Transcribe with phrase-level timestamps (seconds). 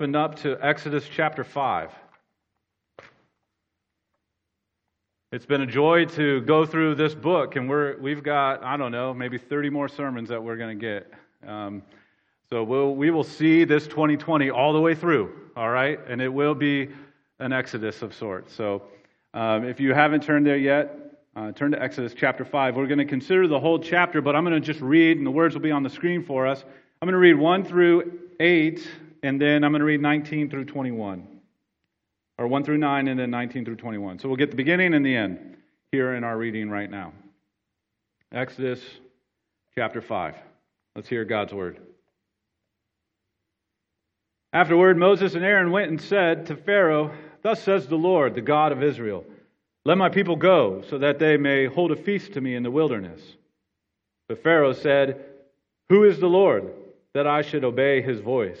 [0.00, 1.90] Open up to Exodus chapter 5.
[5.32, 8.92] It's been a joy to go through this book, and we're, we've got, I don't
[8.92, 11.12] know, maybe 30 more sermons that we're going to get.
[11.44, 11.82] Um,
[12.48, 15.98] so we'll, we will see this 2020 all the way through, all right?
[16.06, 16.90] And it will be
[17.40, 18.54] an exodus of sorts.
[18.54, 18.84] So
[19.34, 20.94] um, if you haven't turned there yet,
[21.34, 22.76] uh, turn to Exodus chapter 5.
[22.76, 25.32] We're going to consider the whole chapter, but I'm going to just read, and the
[25.32, 26.62] words will be on the screen for us.
[27.02, 28.88] I'm going to read 1 through 8
[29.22, 31.26] and then I'm going to read 19 through 21.
[32.38, 34.20] Or 1 through 9, and then 19 through 21.
[34.20, 35.56] So we'll get the beginning and the end
[35.90, 37.12] here in our reading right now.
[38.32, 38.80] Exodus
[39.74, 40.36] chapter 5.
[40.94, 41.80] Let's hear God's word.
[44.52, 47.12] Afterward, Moses and Aaron went and said to Pharaoh,
[47.42, 49.24] Thus says the Lord, the God of Israel,
[49.84, 52.70] Let my people go, so that they may hold a feast to me in the
[52.70, 53.20] wilderness.
[54.28, 55.24] But Pharaoh said,
[55.88, 56.72] Who is the Lord,
[57.14, 58.60] that I should obey his voice?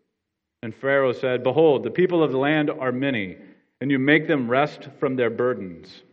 [0.63, 3.37] And Pharaoh said, Behold, the people of the land are many,
[3.79, 6.03] and you make them rest from their burdens.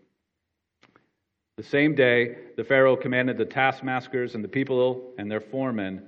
[1.59, 6.03] The same day, the Pharaoh commanded the taskmasters and the people and their foremen,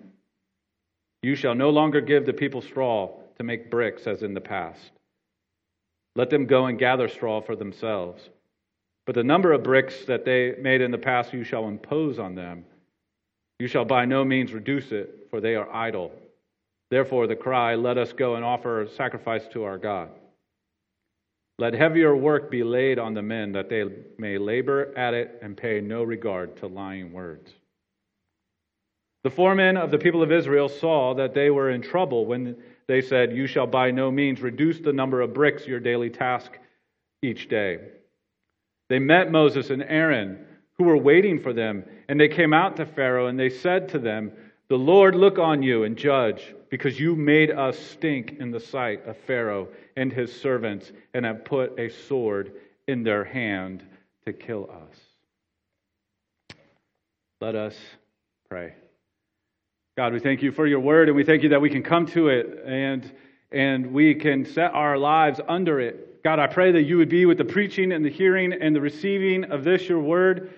[1.22, 4.92] You shall no longer give the people straw to make bricks as in the past.
[6.16, 8.30] Let them go and gather straw for themselves.
[9.06, 12.34] But the number of bricks that they made in the past you shall impose on
[12.34, 12.64] them.
[13.58, 16.12] You shall by no means reduce it, for they are idle.
[16.90, 20.10] Therefore, the cry, Let us go and offer sacrifice to our God.
[21.58, 23.84] Let heavier work be laid on the men, that they
[24.18, 27.52] may labor at it and pay no regard to lying words.
[29.22, 32.56] The foremen of the people of Israel saw that they were in trouble when
[32.88, 36.52] they said, You shall by no means reduce the number of bricks your daily task
[37.22, 37.80] each day.
[38.88, 40.46] They met Moses and Aaron,
[40.78, 43.98] who were waiting for them, and they came out to Pharaoh, and they said to
[43.98, 44.32] them,
[44.70, 49.04] The Lord look on you and judge because you made us stink in the sight
[49.04, 49.66] of Pharaoh
[49.96, 52.52] and his servants and have put a sword
[52.86, 53.82] in their hand
[54.26, 56.56] to kill us.
[57.40, 57.76] Let us
[58.48, 58.74] pray.
[59.96, 62.06] God, we thank you for your word and we thank you that we can come
[62.06, 63.10] to it and,
[63.50, 66.22] and we can set our lives under it.
[66.22, 68.80] God, I pray that you would be with the preaching and the hearing and the
[68.80, 70.54] receiving of this, your word,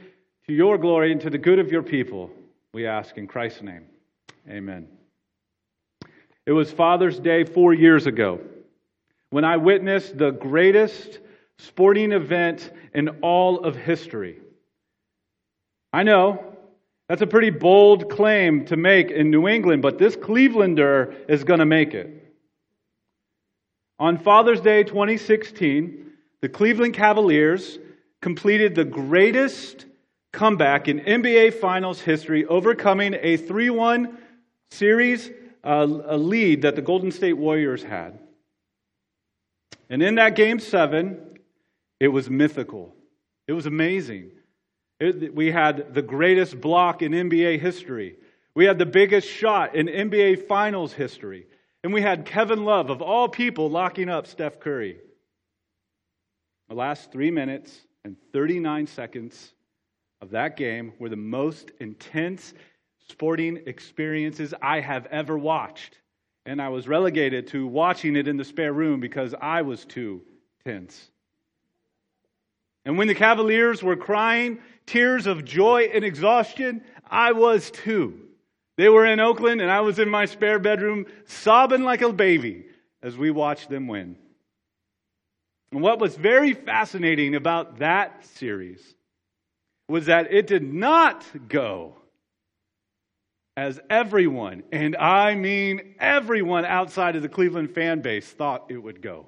[0.48, 2.30] to your glory and to the good of your people.
[2.74, 3.86] We ask in Christ's name.
[4.48, 4.88] Amen.
[6.44, 8.40] It was Father's Day four years ago
[9.30, 11.20] when I witnessed the greatest
[11.58, 14.40] sporting event in all of history.
[15.92, 16.56] I know
[17.08, 21.60] that's a pretty bold claim to make in New England, but this Clevelander is going
[21.60, 22.18] to make it.
[23.98, 27.78] On Father's Day 2016, the Cleveland Cavaliers
[28.20, 29.86] completed the greatest
[30.32, 34.18] comeback in NBA Finals history, overcoming a 3 1
[34.70, 35.30] series
[35.64, 38.18] uh, a lead that the Golden State Warriors had.
[39.88, 41.38] And in that game seven,
[42.00, 42.94] it was mythical.
[43.46, 44.30] It was amazing.
[44.98, 48.16] It, we had the greatest block in NBA history.
[48.54, 51.46] We had the biggest shot in NBA Finals history.
[51.84, 54.98] And we had Kevin Love, of all people, locking up Steph Curry.
[56.68, 59.52] The last three minutes and 39 seconds
[60.22, 62.54] of that game were the most intense
[63.08, 65.98] sporting experiences I have ever watched.
[66.46, 70.22] And I was relegated to watching it in the spare room because I was too
[70.64, 71.10] tense.
[72.84, 78.20] And when the Cavaliers were crying tears of joy and exhaustion, I was too.
[78.76, 82.66] They were in Oakland, and I was in my spare bedroom sobbing like a baby
[83.02, 84.16] as we watched them win.
[85.70, 88.94] And what was very fascinating about that series
[89.88, 91.96] was that it did not go
[93.56, 99.02] as everyone, and I mean everyone outside of the Cleveland fan base, thought it would
[99.02, 99.26] go.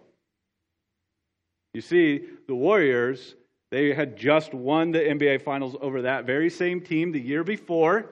[1.75, 3.35] You see, the Warriors,
[3.71, 8.07] they had just won the NBA Finals over that very same team the year before,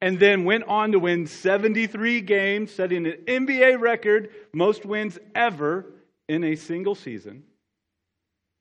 [0.00, 5.86] and then went on to win 73 games, setting an NBA record, most wins ever
[6.28, 7.42] in a single season.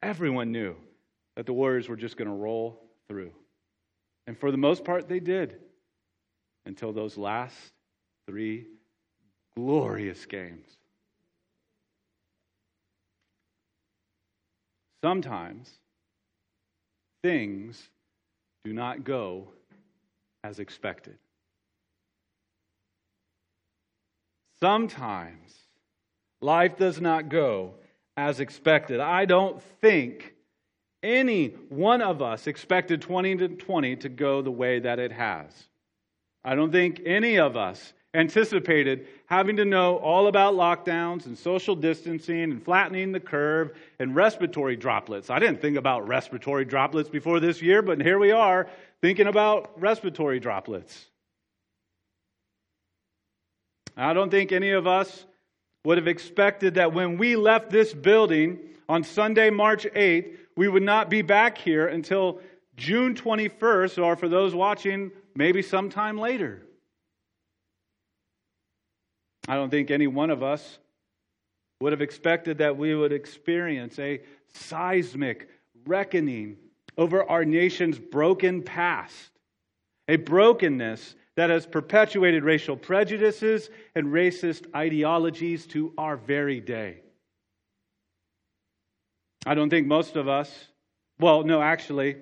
[0.04, 0.76] Everyone knew
[1.36, 2.81] that the Warriors were just going to roll
[3.12, 3.34] through.
[4.26, 5.58] And for the most part, they did
[6.66, 7.56] until those last
[8.26, 8.68] three
[9.56, 10.78] glorious games.
[15.02, 15.70] sometimes
[17.24, 17.90] things
[18.64, 19.48] do not go
[20.44, 21.18] as expected.
[24.60, 25.56] Sometimes
[26.42, 27.74] life does not go
[28.16, 29.00] as expected.
[29.00, 30.34] I don't think
[31.04, 35.52] any one of us expected 2020 to go the way that it has.
[36.44, 41.76] I don't think any of us anticipated having to know all about lockdowns and social
[41.76, 45.30] distancing and flattening the curve and respiratory droplets.
[45.30, 48.68] I didn't think about respiratory droplets before this year, but here we are
[49.02, 51.06] thinking about respiratory droplets.
[53.96, 55.26] I don't think any of us
[55.86, 58.60] would have expected that when we left this building
[58.90, 62.40] on Sunday, March 8th, we would not be back here until
[62.78, 66.64] June 21st, or for those watching, maybe sometime later.
[69.48, 70.80] I don't think any one of us
[71.82, 74.22] would have expected that we would experience a
[74.54, 75.50] seismic
[75.86, 76.58] reckoning
[76.98, 79.32] over our nation's broken past,
[80.08, 87.00] a brokenness that has perpetuated racial prejudices and racist ideologies to our very day.
[89.46, 90.68] I don't think most of us,
[91.20, 92.18] well, no, actually,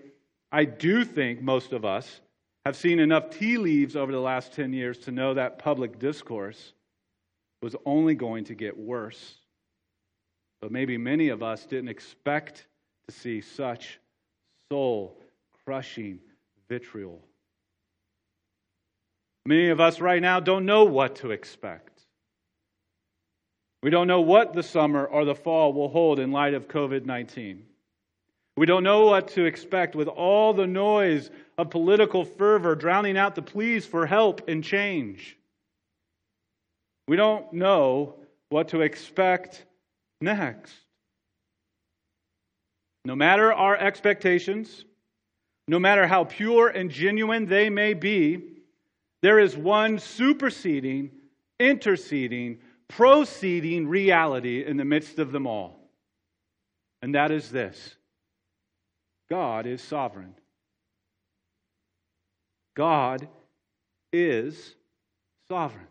[0.52, 2.22] I do think most of us
[2.66, 6.74] have seen enough tea leaves over the last 10 years to know that public discourse
[7.62, 9.36] was only going to get worse.
[10.62, 12.66] But maybe many of us didn't expect
[13.08, 14.00] to see such
[14.72, 15.18] soul
[15.66, 16.20] crushing
[16.68, 17.22] vitriol.
[19.46, 21.99] Many of us right now don't know what to expect.
[23.82, 27.06] We don't know what the summer or the fall will hold in light of COVID
[27.06, 27.64] 19.
[28.58, 33.36] We don't know what to expect with all the noise of political fervor drowning out
[33.36, 35.38] the pleas for help and change.
[37.08, 38.16] We don't know
[38.50, 39.66] what to expect
[40.20, 40.74] next.
[43.06, 44.84] No matter our expectations,
[45.70, 48.44] no matter how pure and genuine they may be,
[49.22, 51.12] there is one superseding,
[51.60, 52.60] interceding,
[52.90, 55.80] proceeding reality in the midst of them all.
[57.02, 57.96] And that is this
[59.30, 60.36] God is sovereign.
[62.76, 63.28] God
[64.12, 64.76] is
[65.50, 65.88] sovereign.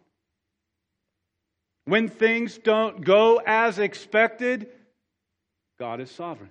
[1.84, 4.68] When things don't go as expected,
[5.78, 6.50] God is sovereign.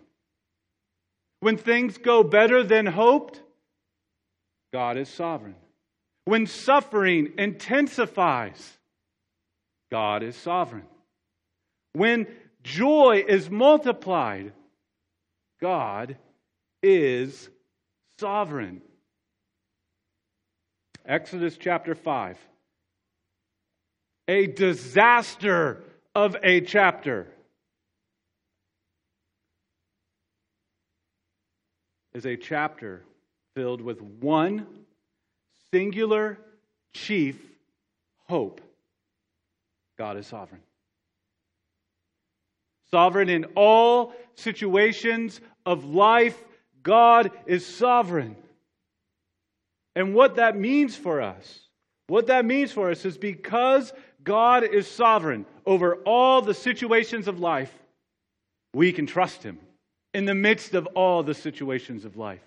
[1.42, 3.42] When things go better than hoped,
[4.74, 5.56] God is sovereign.
[6.26, 8.77] When suffering intensifies,
[9.92, 10.86] God is sovereign.
[11.94, 12.28] When
[12.64, 14.54] joy is multiplied,
[15.62, 16.18] God
[16.84, 17.50] is
[18.20, 18.82] sovereign.
[21.06, 22.38] Exodus chapter 5.
[24.28, 27.28] A disaster of a chapter.
[32.14, 33.04] Is a chapter
[33.56, 34.68] filled with one
[35.72, 36.40] singular
[36.94, 37.40] chief
[38.28, 38.60] hope
[39.98, 40.62] God is sovereign.
[42.92, 46.42] Sovereign in all situations of life,
[46.84, 48.36] God is sovereign.
[49.96, 51.60] And what that means for us,
[52.08, 53.92] what that means for us is because
[54.24, 57.74] God is sovereign over all the situations of life,
[58.74, 59.60] we can trust Him
[60.14, 62.44] in the midst of all the situations of life.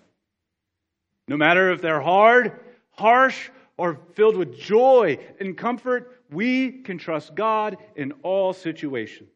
[1.27, 2.59] No matter if they're hard,
[2.91, 9.29] harsh, or filled with joy and comfort, we can trust God in all situations.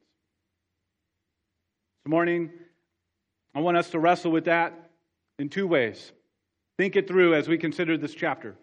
[2.04, 2.52] This morning,
[3.54, 4.92] I want us to wrestle with that
[5.38, 6.12] in two ways.
[6.78, 8.56] Think it through as we consider this chapter.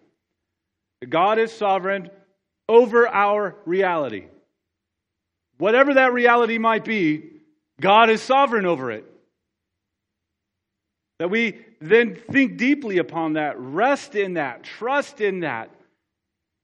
[1.08, 2.10] God is sovereign
[2.68, 4.26] over our reality.
[5.58, 7.30] Whatever that reality might be,
[7.80, 9.04] God is sovereign over it.
[11.18, 15.70] That we then think deeply upon that, rest in that, trust in that.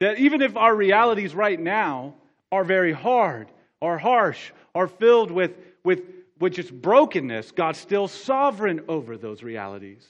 [0.01, 2.15] That even if our realities right now
[2.53, 3.49] are very hard,
[3.83, 6.03] are harsh, are filled with, with,
[6.39, 10.07] with just brokenness, God's still sovereign over those realities.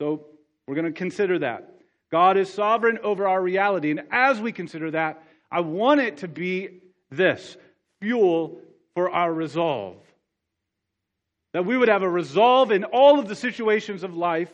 [0.00, 0.26] So
[0.66, 1.74] we're going to consider that.
[2.10, 3.90] God is sovereign over our reality.
[3.90, 7.56] And as we consider that, I want it to be this
[8.00, 8.60] fuel
[8.94, 9.96] for our resolve.
[11.52, 14.50] That we would have a resolve in all of the situations of life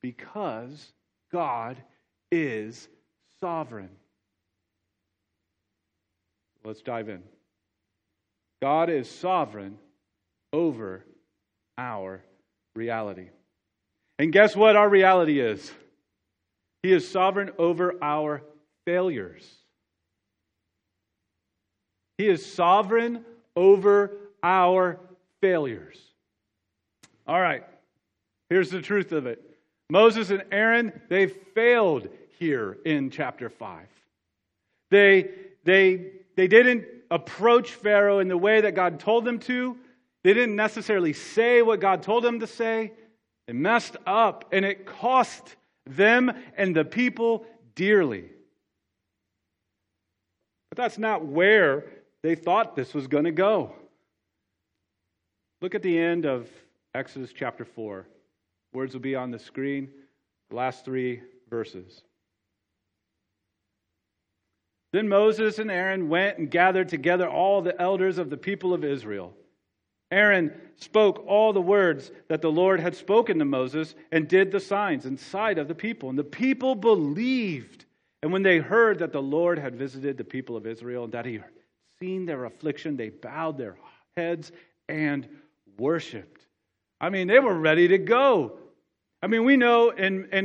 [0.00, 0.92] because
[1.30, 1.76] God
[2.32, 2.88] is
[3.40, 3.90] sovereign.
[6.64, 7.22] Let's dive in.
[8.62, 9.76] God is sovereign
[10.52, 11.04] over
[11.76, 12.22] our
[12.74, 13.28] reality.
[14.18, 15.72] And guess what our reality is?
[16.82, 18.42] He is sovereign over our
[18.86, 19.48] failures.
[22.18, 23.24] He is sovereign
[23.56, 24.12] over
[24.42, 24.98] our
[25.40, 26.00] failures.
[27.26, 27.64] All right,
[28.48, 29.42] here's the truth of it
[29.90, 32.08] Moses and Aaron, they failed
[32.42, 33.86] here in chapter 5.
[34.90, 35.30] They,
[35.62, 39.76] they, they didn't approach Pharaoh in the way that God told them to.
[40.24, 42.92] They didn't necessarily say what God told them to say.
[43.46, 45.54] They messed up, and it cost
[45.86, 47.46] them and the people
[47.76, 48.24] dearly.
[50.68, 51.84] But that's not where
[52.22, 53.72] they thought this was going to go.
[55.60, 56.48] Look at the end of
[56.92, 58.04] Exodus chapter 4.
[58.72, 59.90] Words will be on the screen,
[60.50, 62.02] the last three verses.
[64.92, 68.84] Then Moses and Aaron went and gathered together all the elders of the people of
[68.84, 69.34] Israel.
[70.10, 74.60] Aaron spoke all the words that the Lord had spoken to Moses and did the
[74.60, 76.10] signs in sight of the people.
[76.10, 77.86] And the people believed.
[78.22, 81.24] And when they heard that the Lord had visited the people of Israel and that
[81.24, 81.50] he had
[81.98, 83.76] seen their affliction, they bowed their
[84.18, 84.52] heads
[84.90, 85.26] and
[85.78, 86.46] worshiped.
[87.00, 88.58] I mean, they were ready to go.
[89.22, 90.44] I mean, we know in, in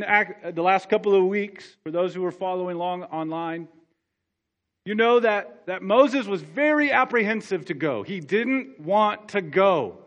[0.54, 3.68] the last couple of weeks, for those who were following along online,
[4.88, 8.04] you know that, that Moses was very apprehensive to go.
[8.04, 9.98] He didn't want to go.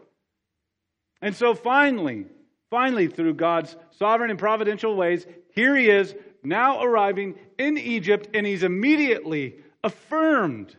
[1.21, 2.25] And so finally,
[2.71, 8.47] finally, through God's sovereign and providential ways, here he is now arriving in Egypt, and
[8.47, 10.75] he's immediately affirmed.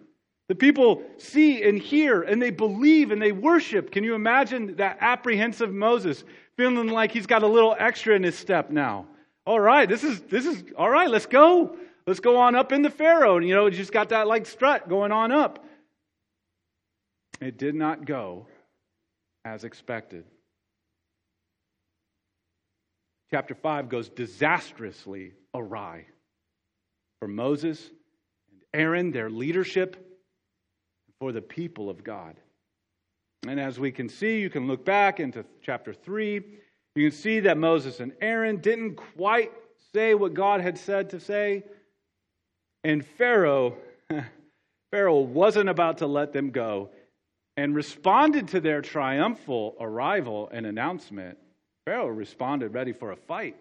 [0.47, 3.91] The people see and hear, and they believe and they worship.
[3.91, 6.23] Can you imagine that apprehensive Moses
[6.57, 9.05] feeling like he's got a little extra in his step now?
[9.45, 11.07] All right, this is this is all right.
[11.09, 11.77] Let's go.
[12.07, 13.37] Let's go on up into Pharaoh.
[13.37, 15.65] And, you know, just got that like strut going on up.
[17.39, 18.47] It did not go
[19.45, 20.25] as expected.
[23.31, 26.05] Chapter 5 goes disastrously awry
[27.19, 27.89] for Moses
[28.51, 30.19] and Aaron, their leadership,
[31.19, 32.35] for the people of God.
[33.47, 36.43] And as we can see, you can look back into chapter 3.
[36.95, 39.51] You can see that Moses and Aaron didn't quite
[39.93, 41.63] say what God had said to say.
[42.83, 43.77] And Pharaoh,
[44.91, 46.89] Pharaoh wasn't about to let them go
[47.57, 51.37] and responded to their triumphal arrival and announcement.
[51.85, 53.55] Pharaoh responded ready for a fight.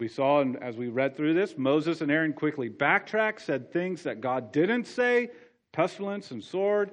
[0.00, 4.04] We saw and as we read through this, Moses and Aaron quickly backtracked, said things
[4.04, 5.30] that God didn't say
[5.72, 6.92] pestilence and sword,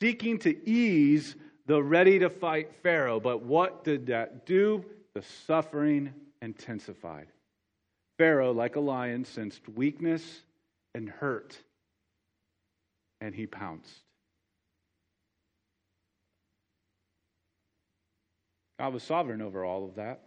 [0.00, 3.20] seeking to ease the ready to fight Pharaoh.
[3.20, 4.84] But what did that do?
[5.14, 6.12] The suffering
[6.42, 7.28] intensified.
[8.18, 10.42] Pharaoh, like a lion, sensed weakness
[10.94, 11.58] and hurt,
[13.20, 13.90] and he pounced.
[18.78, 20.20] God was sovereign over all of that.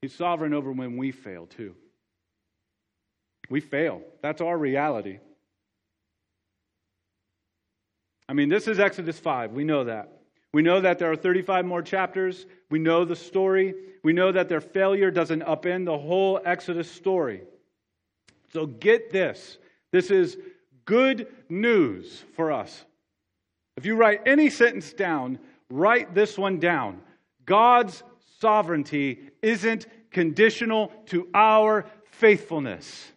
[0.00, 1.74] He's sovereign over when we fail, too.
[3.50, 4.02] We fail.
[4.22, 5.18] That's our reality.
[8.28, 9.52] I mean, this is Exodus 5.
[9.52, 10.19] We know that.
[10.52, 12.46] We know that there are 35 more chapters.
[12.70, 13.74] We know the story.
[14.02, 17.42] We know that their failure doesn't upend the whole Exodus story.
[18.52, 19.58] So get this.
[19.92, 20.36] This is
[20.84, 22.84] good news for us.
[23.76, 25.38] If you write any sentence down,
[25.70, 27.00] write this one down.
[27.46, 28.02] God's
[28.40, 33.12] sovereignty isn't conditional to our faithfulness.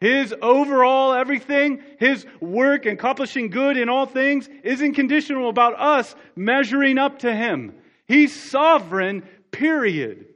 [0.00, 6.98] His overall everything, his work accomplishing good in all things, isn't conditional about us measuring
[6.98, 7.74] up to him.
[8.06, 10.26] He's sovereign, period.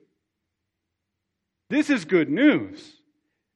[1.71, 2.97] This is good news.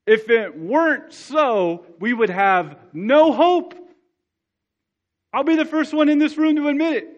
[0.07, 3.75] If it weren't so, we would have no hope.
[5.33, 7.09] I'll be the first one in this room to admit it.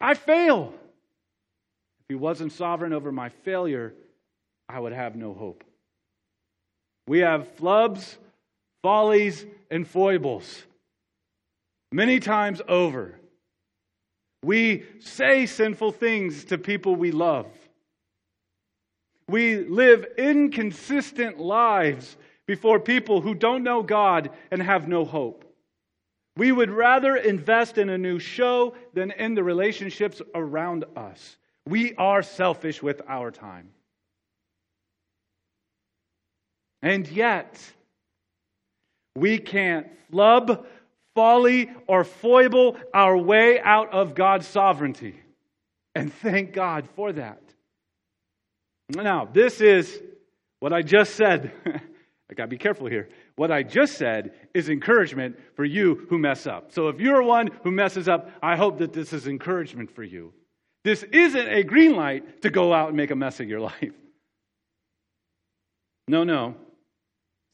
[0.00, 0.72] I fail.
[2.00, 3.92] If he wasn't sovereign over my failure,
[4.70, 5.64] I would have no hope.
[7.06, 8.16] We have flubs
[8.82, 10.64] follies, and foibles.
[11.92, 13.18] Many times over,
[14.42, 17.46] we say sinful things to people we love.
[19.28, 22.16] We live inconsistent lives
[22.46, 25.44] before people who don't know God and have no hope.
[26.36, 31.36] We would rather invest in a new show than in the relationships around us.
[31.66, 33.70] We are selfish with our time.
[36.80, 37.60] And yet,
[39.18, 40.66] we can't flub,
[41.14, 45.20] folly, or foible our way out of God's sovereignty.
[45.94, 47.42] And thank God for that.
[48.90, 50.00] Now, this is
[50.60, 51.52] what I just said.
[52.30, 53.08] I got to be careful here.
[53.36, 56.72] What I just said is encouragement for you who mess up.
[56.72, 60.32] So if you're one who messes up, I hope that this is encouragement for you.
[60.84, 63.92] This isn't a green light to go out and make a mess of your life.
[66.06, 66.54] No, no.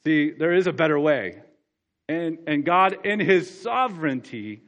[0.04, 1.42] See, there is a better way.
[2.08, 4.62] And, and God, in his sovereignty,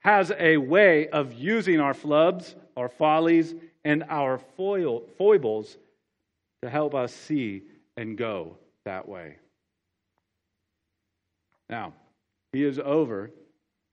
[0.00, 5.76] has a way of using our flubs, our follies, and our foil, foibles
[6.62, 7.62] to help us see
[7.96, 9.36] and go that way.
[11.70, 11.94] Now,
[12.52, 13.30] he is over.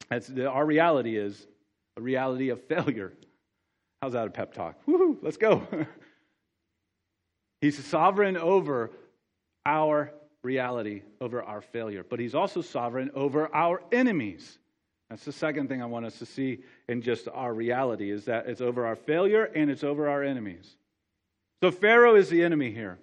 [0.10, 1.48] That's our reality is
[1.98, 3.13] a reality of failure.
[4.01, 4.75] How's that a pep talk?
[4.88, 5.67] Woohoo, let's go.
[7.62, 8.91] He's sovereign over
[9.65, 10.12] our
[10.43, 14.57] reality, over our failure, but he's also sovereign over our enemies.
[15.10, 18.48] That's the second thing I want us to see in just our reality is that
[18.48, 20.75] it's over our failure and it's over our enemies.
[21.62, 22.98] So Pharaoh is the enemy here.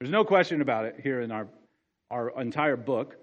[0.00, 1.48] There's no question about it here in our,
[2.10, 3.16] our entire book.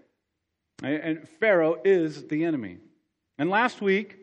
[0.83, 2.77] And Pharaoh is the enemy.
[3.37, 4.17] And last week,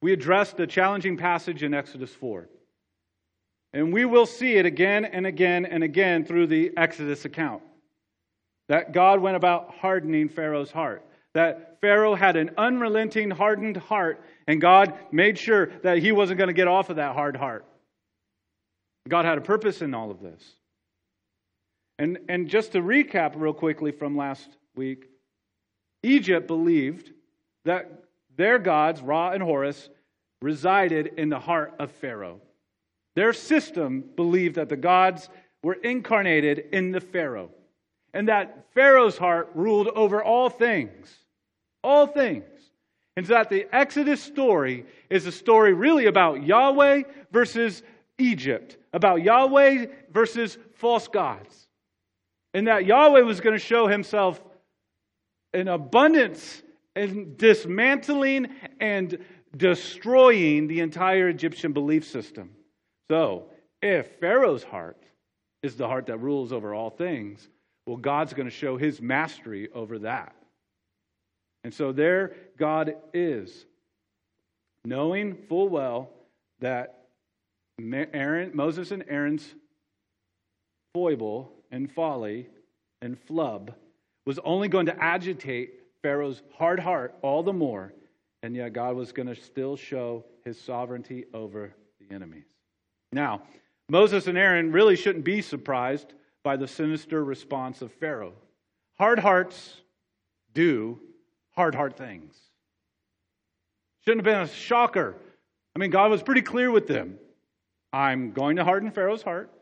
[0.00, 2.48] we addressed a challenging passage in Exodus 4.
[3.72, 7.62] And we will see it again and again and again through the Exodus account.
[8.68, 11.04] That God went about hardening Pharaoh's heart.
[11.34, 16.48] That Pharaoh had an unrelenting, hardened heart, and God made sure that he wasn't going
[16.48, 17.64] to get off of that hard heart.
[19.08, 20.42] God had a purpose in all of this.
[21.98, 25.06] And, and just to recap real quickly from last week,
[26.02, 27.12] Egypt believed
[27.64, 28.04] that
[28.36, 29.88] their gods, Ra and Horus,
[30.40, 32.40] resided in the heart of Pharaoh.
[33.16, 35.28] Their system believed that the gods
[35.64, 37.50] were incarnated in the Pharaoh,
[38.14, 41.14] and that Pharaoh's heart ruled over all things.
[41.82, 42.44] All things.
[43.16, 47.82] And so that the Exodus story is a story really about Yahweh versus
[48.18, 51.68] Egypt, about Yahweh versus false gods.
[52.54, 54.42] And that Yahweh was going to show himself
[55.52, 56.62] in abundance
[56.94, 58.48] and dismantling
[58.80, 59.18] and
[59.56, 62.50] destroying the entire Egyptian belief system.
[63.10, 63.46] So,
[63.80, 65.02] if Pharaoh's heart
[65.62, 67.48] is the heart that rules over all things,
[67.88, 70.36] well, God's going to show his mastery over that.
[71.64, 73.64] And so there God is,
[74.84, 76.10] knowing full well
[76.60, 77.06] that
[77.80, 79.54] Aaron, Moses and Aaron's
[80.92, 82.50] foible and folly
[83.00, 83.74] and flub
[84.26, 87.94] was only going to agitate Pharaoh's hard heart all the more,
[88.42, 92.44] and yet God was going to still show his sovereignty over the enemies.
[93.12, 93.44] Now,
[93.88, 96.12] Moses and Aaron really shouldn't be surprised
[96.48, 98.32] by the sinister response of Pharaoh.
[98.96, 99.82] Hard hearts
[100.54, 100.98] do
[101.50, 102.34] hard heart things.
[104.00, 105.14] Shouldn't have been a shocker.
[105.76, 107.18] I mean, God was pretty clear with them.
[107.92, 109.52] I'm going to harden Pharaoh's heart.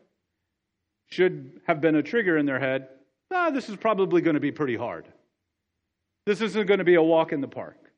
[1.07, 2.87] Should have been a trigger in their head.
[3.31, 5.09] Ah, this is probably going to be pretty hard.
[6.25, 7.91] This isn't going to be a walk in the park.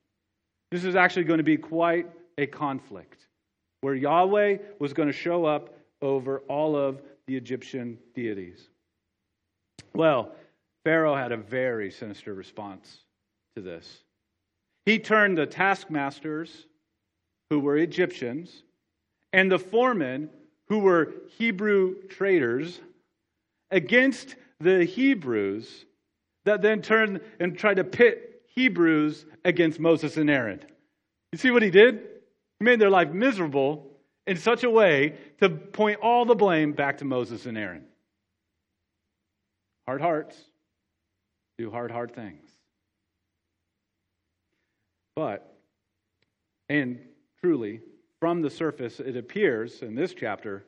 [0.71, 2.08] This is actually going to be quite
[2.39, 3.28] a conflict
[3.82, 8.67] where Yahweh was going to show up over all of the Egyptian deities.
[9.93, 10.32] Well,
[10.84, 13.04] Pharaoh had a very sinister response
[13.56, 14.04] to this.
[14.86, 16.65] He turned the taskmasters,
[17.49, 18.63] who were Egyptians,
[19.34, 20.30] and the foremen,
[20.67, 22.80] who were Hebrew traders,
[23.71, 25.86] against the Hebrews
[26.45, 30.60] that then turned and tried to pit Hebrews against Moses and Aaron.
[31.32, 31.99] You see what he did?
[32.60, 33.86] He made their life miserable
[34.25, 37.86] in such a way to point all the blame back to Moses and Aaron.
[39.89, 40.38] Hard hearts
[41.58, 42.47] do hard, hard things.
[45.15, 45.58] But,
[46.69, 46.99] and
[47.41, 47.82] truly,
[48.19, 50.63] from the surface, it appears in this chapter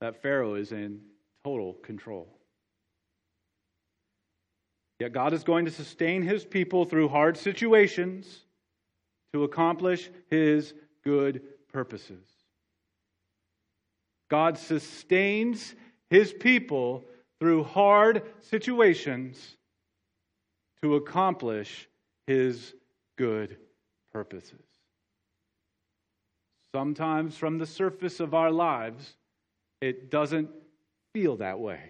[0.00, 1.00] that Pharaoh is in
[1.42, 2.28] total control.
[5.00, 8.44] Yet God is going to sustain his people through hard situations
[9.32, 10.72] to accomplish his
[11.02, 12.28] good purposes.
[14.30, 15.74] God sustains
[16.10, 17.02] his people
[17.42, 19.56] through hard situations
[20.80, 21.88] to accomplish
[22.28, 22.72] his
[23.18, 23.56] good
[24.12, 24.64] purposes.
[26.72, 29.16] Sometimes from the surface of our lives,
[29.80, 30.50] it doesn't
[31.12, 31.80] feel that way.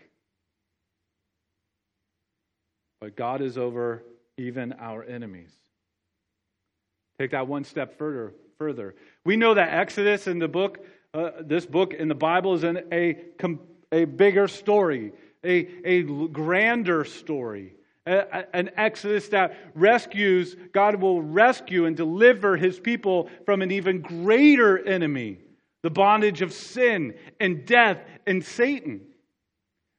[3.03, 4.05] But God is over
[4.39, 5.53] even our enemies.
[7.19, 8.33] Take that one step further.
[8.57, 8.95] Further,
[9.27, 12.85] we know that Exodus in the book, uh, this book in the Bible, is an,
[12.91, 13.19] a
[13.93, 15.13] a bigger story,
[15.45, 17.75] a a grander story,
[18.07, 20.57] a, an Exodus that rescues.
[20.73, 25.39] God will rescue and deliver His people from an even greater enemy,
[25.83, 29.03] the bondage of sin and death and Satan.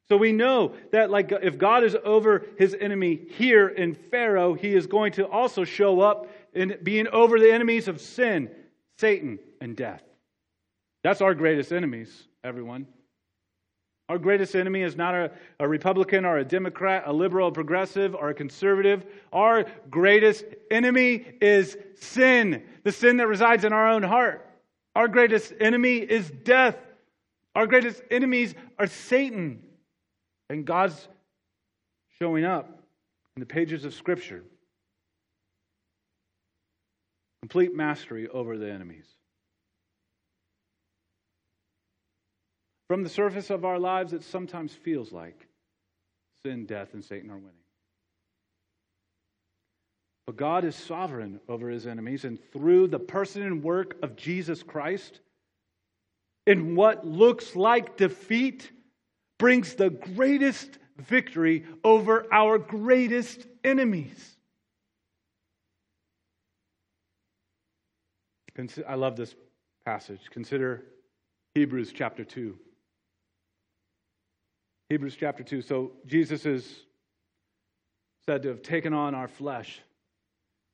[0.09, 4.75] So we know that like if God is over his enemy here in Pharaoh, he
[4.75, 8.51] is going to also show up in being over the enemies of sin,
[8.97, 10.03] Satan, and death.
[11.03, 12.87] That's our greatest enemies, everyone.
[14.09, 18.13] Our greatest enemy is not a, a, Republican or a Democrat, a liberal, a progressive,
[18.13, 19.05] or a conservative.
[19.31, 24.45] Our greatest enemy is sin, the sin that resides in our own heart.
[24.95, 26.77] Our greatest enemy is death.
[27.55, 29.63] Our greatest enemies are Satan.
[30.49, 31.07] And God's
[32.19, 32.83] showing up
[33.35, 34.43] in the pages of Scripture.
[37.41, 39.05] Complete mastery over the enemies.
[42.93, 45.47] From the surface of our lives, it sometimes feels like
[46.45, 47.63] sin, death, and Satan are winning.
[50.27, 54.61] But God is sovereign over his enemies, and through the person and work of Jesus
[54.61, 55.21] Christ,
[56.45, 58.71] in what looks like defeat,
[59.39, 64.35] brings the greatest victory over our greatest enemies.
[68.87, 69.33] I love this
[69.83, 70.21] passage.
[70.29, 70.83] Consider
[71.55, 72.55] Hebrews chapter 2.
[74.93, 75.63] Hebrews chapter 2.
[75.63, 76.71] So Jesus is
[78.27, 79.81] said to have taken on our flesh,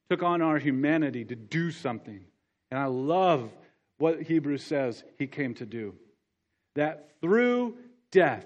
[0.10, 2.20] took on our humanity to do something.
[2.70, 3.50] And I love
[3.98, 5.96] what Hebrews says he came to do.
[6.76, 7.78] That through
[8.12, 8.46] death,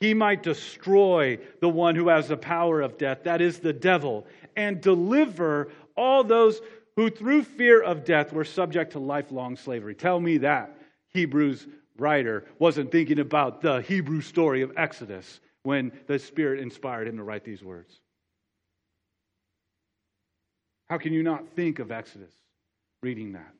[0.00, 4.26] he might destroy the one who has the power of death, that is the devil,
[4.56, 6.60] and deliver all those
[6.96, 9.94] who through fear of death were subject to lifelong slavery.
[9.94, 10.76] Tell me that
[11.10, 17.16] Hebrews writer wasn't thinking about the Hebrew story of Exodus when the Spirit inspired him
[17.16, 18.00] to write these words.
[20.88, 22.32] How can you not think of Exodus
[23.02, 23.52] reading that?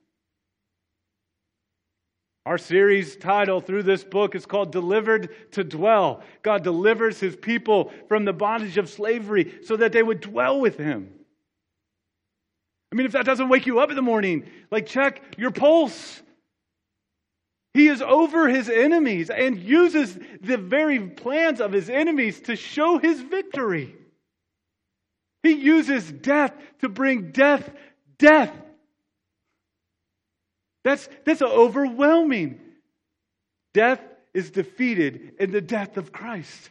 [2.46, 6.22] Our series title through this book is called Delivered to Dwell.
[6.42, 10.76] God delivers his people from the bondage of slavery so that they would dwell with
[10.76, 11.10] him.
[12.92, 16.22] I mean, if that doesn't wake you up in the morning, like check your pulse.
[17.74, 22.98] He is over his enemies and uses the very plans of his enemies to show
[22.98, 23.96] his victory.
[25.42, 27.68] He uses death to bring death,
[28.16, 28.52] death.
[30.84, 32.60] That's, that's overwhelming.
[33.72, 34.00] Death
[34.32, 36.70] is defeated in the death of Christ.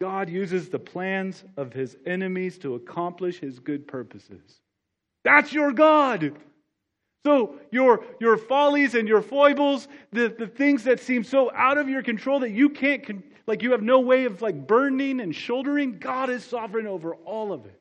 [0.00, 4.60] God uses the plans of his enemies to accomplish his good purposes.
[5.24, 6.36] That's your God.
[7.24, 11.88] So your, your follies and your foibles, the, the things that seem so out of
[11.88, 15.98] your control that you can't, like you have no way of like burning and shouldering,
[15.98, 17.80] God is sovereign over all of it.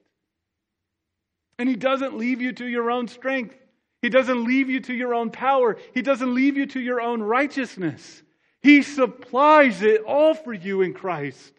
[1.59, 3.55] And he doesn't leave you to your own strength.
[4.01, 5.77] He doesn't leave you to your own power.
[5.93, 8.23] He doesn't leave you to your own righteousness.
[8.61, 11.53] He supplies it all for you in Christ.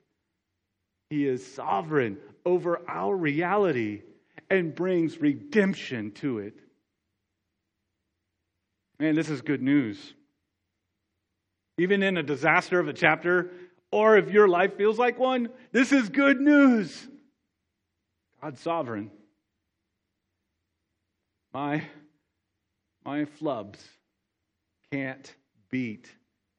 [1.10, 4.02] He is sovereign over our reality
[4.50, 6.54] and brings redemption to it.
[9.00, 10.14] Man, this is good news.
[11.78, 13.52] Even in a disaster of a chapter,
[13.92, 17.06] or if your life feels like one, this is good news.
[18.42, 19.10] God's sovereign.
[21.54, 21.84] My,
[23.04, 23.78] my flubs
[24.92, 25.34] can't
[25.70, 26.08] beat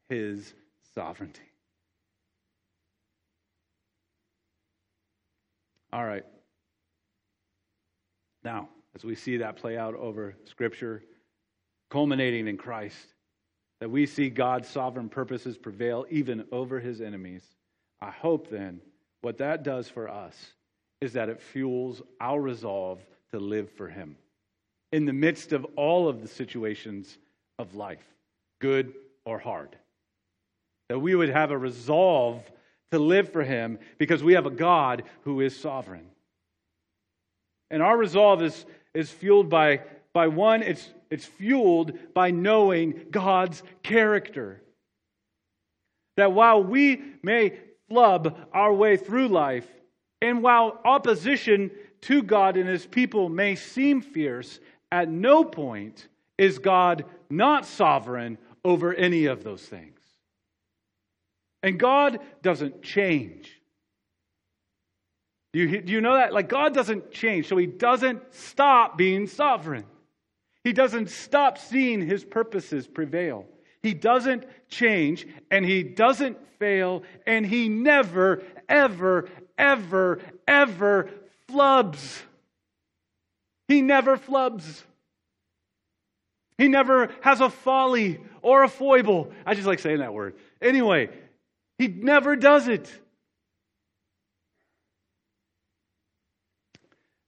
[0.08, 0.54] his
[0.96, 1.42] sovereignty.
[5.92, 6.26] All right.
[8.44, 11.04] Now, as we see that play out over Scripture,
[11.90, 13.14] culminating in Christ,
[13.80, 17.44] that we see God's sovereign purposes prevail even over his enemies.
[18.02, 18.82] I hope then
[19.22, 20.36] what that does for us
[21.02, 23.00] is that it fuels our resolve
[23.32, 24.18] to live for him
[24.92, 27.18] in the midst of all of the situations
[27.58, 28.04] of life,
[28.60, 28.94] good
[29.26, 29.76] or hard.
[30.90, 32.42] That we would have a resolve
[32.92, 36.08] to live for him because we have a God who is sovereign.
[37.70, 43.64] And our resolve is, is fueled by, by one, it's, it's fueled by knowing God's
[43.84, 44.62] character.
[46.18, 49.68] That while we may flub our way through life,
[50.22, 54.60] and while opposition to God and his people may seem fierce,
[54.92, 60.00] at no point is God not sovereign over any of those things.
[61.64, 63.60] And God doesn't change.
[65.54, 66.32] Do you, do you know that?
[66.32, 69.86] Like, God doesn't change, so He doesn't stop being sovereign.
[70.64, 73.46] He doesn't stop seeing His purposes prevail.
[73.82, 81.10] He doesn't change, and He doesn't fail, and He never, ever, ever, ever
[81.50, 82.22] flubs.
[83.68, 84.84] He never flubs.
[86.58, 89.32] He never has a folly or a foible.
[89.46, 90.36] I just like saying that word.
[90.62, 91.10] Anyway,
[91.78, 92.92] he never does it.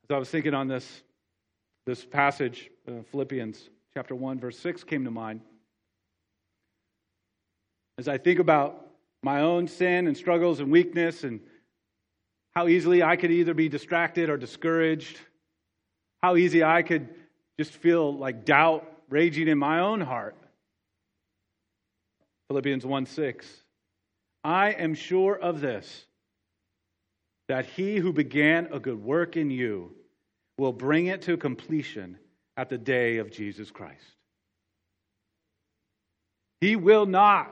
[0.04, 1.02] As I was thinking on this,
[1.86, 5.41] this passage, uh, Philippians chapter 1, verse 6 came to mind.
[7.98, 8.88] As I think about
[9.24, 11.39] my own sin and struggles and weakness and
[12.54, 15.20] how easily I could either be distracted or discouraged,
[16.22, 17.10] how easy I could
[17.60, 20.36] just feel like doubt raging in my own heart.
[22.48, 23.48] Philippians 1 6.
[24.44, 26.06] I am sure of this,
[27.48, 29.94] that he who began a good work in you
[30.62, 32.19] will bring it to completion
[32.56, 34.06] at the day of Jesus Christ.
[36.60, 37.52] He will not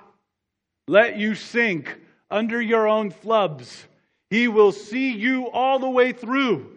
[0.87, 3.85] let you sink under your own flubs.
[4.29, 6.71] He will see you all the way through.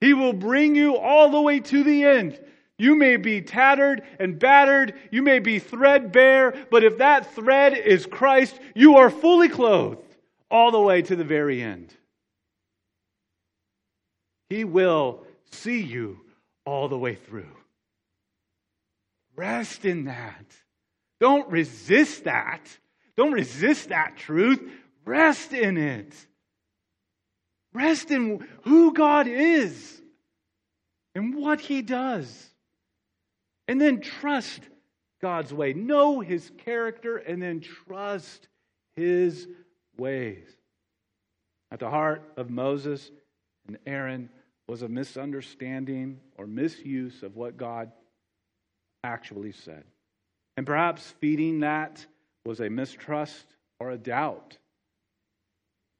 [0.00, 2.40] He will bring you all the way to the end.
[2.78, 4.94] You may be tattered and battered.
[5.10, 10.16] You may be threadbare, but if that thread is Christ, you are fully clothed
[10.50, 11.94] all the way to the very end.
[14.48, 16.20] He will see you
[16.64, 17.56] all the way through.
[19.36, 20.44] Rest in that.
[21.20, 22.60] Don't resist that.
[23.16, 24.60] Don't resist that truth.
[25.04, 26.14] Rest in it.
[27.72, 30.00] Rest in who God is
[31.14, 32.46] and what He does.
[33.66, 34.60] And then trust
[35.20, 35.72] God's way.
[35.72, 38.48] Know his character and then trust
[38.94, 39.46] his
[39.96, 40.46] ways.
[41.70, 43.10] At the heart of Moses
[43.66, 44.30] and Aaron
[44.68, 47.90] was a misunderstanding or misuse of what God
[49.02, 49.84] actually said.
[50.56, 52.04] And perhaps feeding that
[52.44, 53.46] was a mistrust
[53.80, 54.58] or a doubt.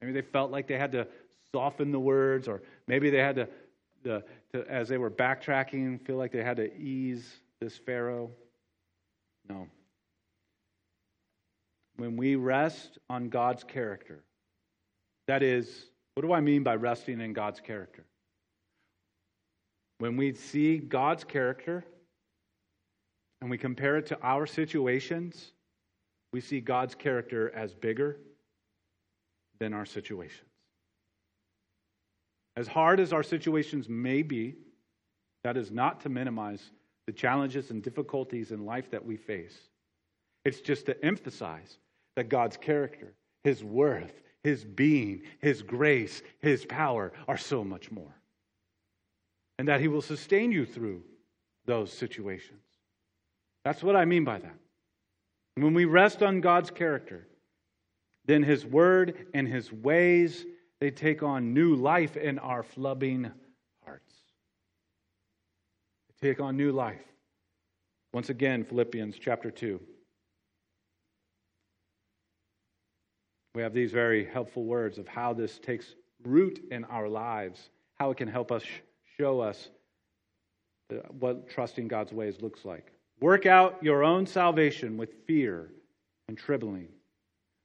[0.00, 1.08] Maybe they felt like they had to
[1.52, 3.48] soften the words, or maybe they had to,
[4.04, 7.26] to, to as they were backtracking, feel like they had to ease
[7.60, 8.30] this Pharaoh?
[9.48, 9.66] No.
[11.96, 14.22] When we rest on God's character,
[15.26, 18.04] that is, what do I mean by resting in God's character?
[19.98, 21.84] When we see God's character
[23.40, 25.52] and we compare it to our situations,
[26.32, 28.18] we see God's character as bigger
[29.58, 30.48] than our situations.
[32.56, 34.56] As hard as our situations may be,
[35.44, 36.70] that is not to minimize
[37.06, 39.56] the challenges and difficulties in life that we face.
[40.44, 41.78] It's just to emphasize
[42.16, 48.14] that God's character, His worth, His being, His grace, His power are so much more.
[49.58, 51.02] And that He will sustain you through
[51.66, 52.62] those situations.
[53.64, 54.54] That's what I mean by that.
[55.56, 57.26] When we rest on God's character,
[58.24, 60.46] then His word and His ways,
[60.80, 63.32] they take on new life in our flubbing
[63.84, 64.14] hearts.
[66.08, 67.02] They take on new life.
[68.12, 69.80] Once again, Philippians chapter 2.
[73.54, 78.10] We have these very helpful words of how this takes root in our lives, how
[78.10, 78.62] it can help us
[79.20, 79.68] show us
[81.18, 82.92] what trusting God's ways looks like.
[83.20, 85.70] Work out your own salvation with fear
[86.28, 86.88] and trembling.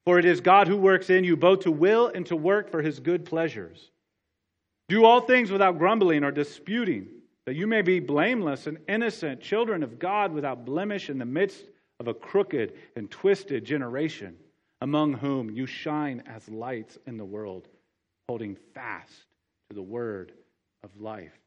[0.05, 2.81] For it is God who works in you both to will and to work for
[2.81, 3.91] his good pleasures.
[4.89, 7.07] Do all things without grumbling or disputing
[7.45, 11.65] that you may be blameless and innocent, children of God without blemish in the midst
[11.99, 14.35] of a crooked and twisted generation,
[14.81, 17.67] among whom you shine as lights in the world,
[18.27, 19.25] holding fast
[19.69, 20.33] to the word
[20.83, 21.42] of life.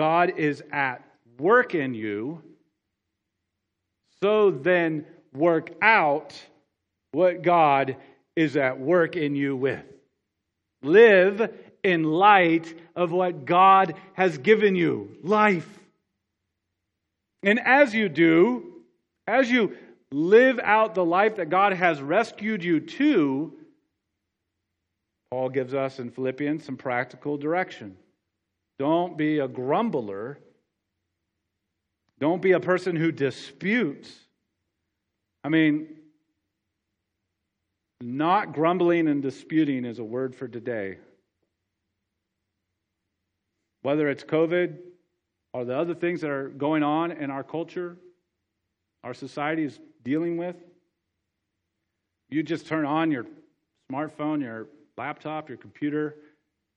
[0.00, 1.04] God is at
[1.38, 2.40] work in you,
[4.22, 6.34] so then work out
[7.12, 7.96] what God
[8.34, 9.84] is at work in you with.
[10.82, 11.52] Live
[11.84, 15.68] in light of what God has given you life.
[17.42, 18.72] And as you do,
[19.26, 19.76] as you
[20.10, 23.52] live out the life that God has rescued you to,
[25.30, 27.98] Paul gives us in Philippians some practical direction.
[28.80, 30.38] Don't be a grumbler.
[32.18, 34.10] Don't be a person who disputes.
[35.44, 35.98] I mean,
[38.00, 40.96] not grumbling and disputing is a word for today.
[43.82, 44.78] Whether it's COVID
[45.52, 47.98] or the other things that are going on in our culture,
[49.04, 50.56] our society is dealing with,
[52.30, 53.26] you just turn on your
[53.92, 56.16] smartphone, your laptop, your computer,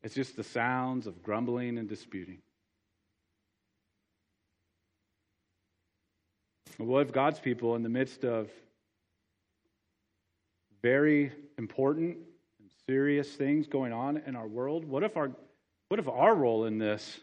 [0.04, 2.40] it's just the sounds of grumbling and disputing.
[6.78, 8.50] What if God's people, in the midst of
[10.82, 12.18] very important
[12.60, 15.32] and serious things going on in our world, what if our
[15.90, 17.20] what if our role in this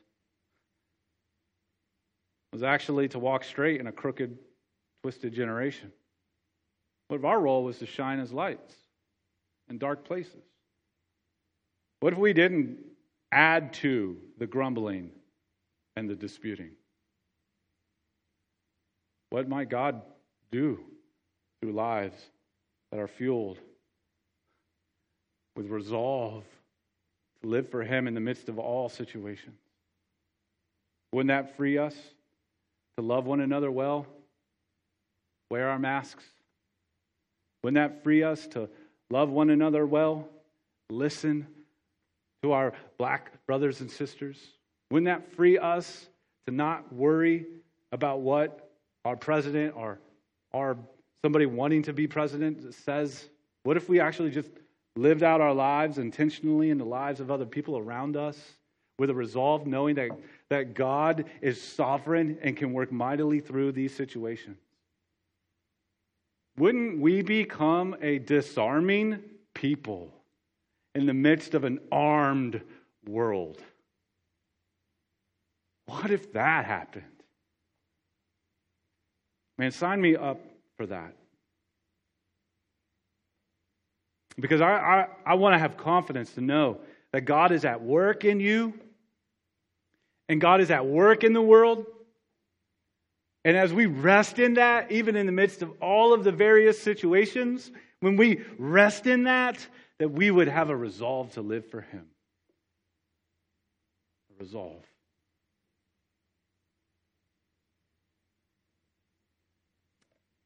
[2.52, 4.38] was actually to walk straight in a crooked,
[5.02, 5.92] twisted generation?
[7.08, 8.74] What if our role was to shine as lights
[9.68, 10.49] in dark places?
[12.00, 12.78] What if we didn't
[13.30, 15.10] add to the grumbling
[15.96, 16.72] and the disputing?
[19.30, 20.02] What might God
[20.50, 20.80] do
[21.60, 22.16] through lives
[22.90, 23.58] that are fueled
[25.56, 26.44] with resolve
[27.42, 29.58] to live for Him in the midst of all situations.
[31.12, 31.94] Wouldn't that free us
[32.96, 34.06] to love one another well?
[35.50, 36.24] Wear our masks?
[37.62, 38.68] Wouldn't that free us to
[39.10, 40.28] love one another well?
[40.88, 41.46] Listen
[42.42, 44.38] to our black brothers and sisters?
[44.90, 46.08] Wouldn't that free us
[46.46, 47.46] to not worry
[47.92, 48.70] about what
[49.04, 49.98] our president or
[50.52, 50.76] our
[51.22, 53.28] somebody wanting to be president says?
[53.62, 54.50] What if we actually just
[54.96, 58.38] lived out our lives intentionally in the lives of other people around us
[58.98, 60.10] with a resolve knowing that,
[60.48, 64.58] that God is sovereign and can work mightily through these situations?
[66.58, 69.20] Wouldn't we become a disarming
[69.54, 70.12] people
[70.94, 72.60] in the midst of an armed
[73.06, 73.58] world?
[75.86, 77.04] What if that happened?
[79.58, 80.40] Man, sign me up
[80.76, 81.14] for that.
[84.38, 86.80] Because I, I, I want to have confidence to know
[87.12, 88.72] that God is at work in you
[90.28, 91.84] and God is at work in the world.
[93.44, 96.80] And as we rest in that, even in the midst of all of the various
[96.80, 99.66] situations, when we rest in that,
[100.00, 102.06] that we would have a resolve to live for Him.
[104.30, 104.82] A resolve.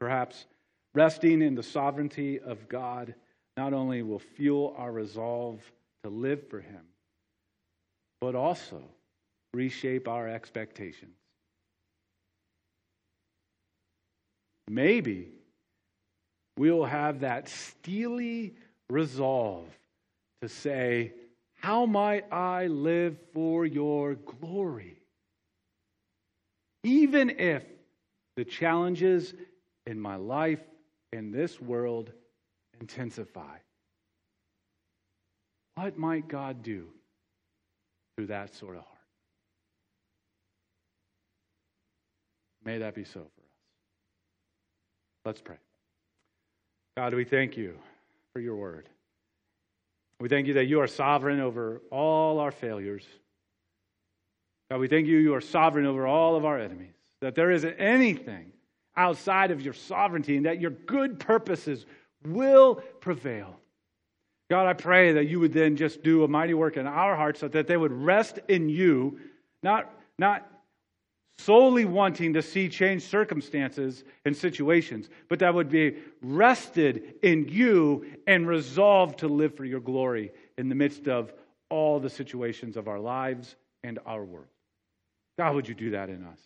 [0.01, 0.47] Perhaps
[0.93, 3.15] resting in the sovereignty of God
[3.57, 5.63] not only will fuel our resolve
[6.03, 6.83] to live for Him,
[8.21, 8.83] but also
[9.53, 11.15] reshape our expectations.
[14.69, 15.29] Maybe
[16.57, 18.57] we'll have that steely
[18.95, 19.67] resolve
[20.41, 21.13] to say,
[21.61, 24.97] How might I live for your glory?
[26.85, 27.65] Even if
[28.37, 29.35] the challenges
[29.87, 30.61] in my life
[31.13, 32.13] in this world
[32.81, 33.57] intensify.
[35.75, 36.89] What might God do
[38.17, 38.91] through that sort of heart?
[42.65, 43.31] May that be so for us.
[45.25, 45.57] Let's pray.
[46.97, 47.79] God, we thank you
[48.35, 48.89] for your word.
[50.19, 53.07] We thank you that you are sovereign over all our failures.
[54.69, 57.75] God, we thank you you are sovereign over all of our enemies, that there isn't
[57.75, 58.51] anything
[58.97, 61.87] outside of your sovereignty and that your good purposes
[62.27, 63.57] will prevail.
[64.51, 67.39] God, I pray that you would then just do a mighty work in our hearts
[67.39, 69.21] so that they would rest in you,
[69.63, 70.49] not, not
[71.39, 78.07] solely wanting to see change circumstances and situations, but that would be rested in you
[78.27, 81.33] and resolved to live for your glory in the midst of
[81.71, 84.47] all the situations of our lives and our world.
[85.39, 86.39] God, would you do that in us?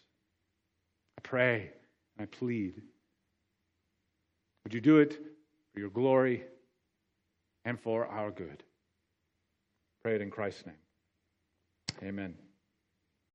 [1.18, 1.70] I pray
[2.16, 2.80] and I plead.
[4.64, 5.18] Would you do it
[5.72, 6.44] for your glory
[7.64, 8.62] and for our good.
[10.02, 10.74] Pray it in Christ's name.
[12.02, 12.34] Amen.